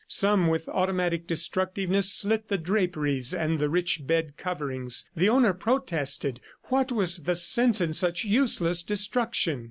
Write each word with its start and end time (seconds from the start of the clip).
Some, 0.07 0.47
with 0.47 0.67
automatic 0.67 1.27
destructiveness, 1.27 2.11
slit 2.11 2.47
the 2.47 2.57
draperies 2.57 3.35
and 3.35 3.59
the 3.59 3.69
rich 3.69 4.07
bed 4.07 4.35
coverings. 4.35 5.07
The 5.15 5.29
owner 5.29 5.53
protested; 5.53 6.39
what 6.69 6.91
was 6.91 7.17
the 7.19 7.35
sense 7.35 7.79
in 7.81 7.93
such 7.93 8.23
useless 8.23 8.81
destruction? 8.81 9.59